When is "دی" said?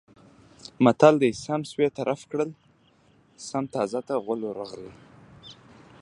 1.21-1.31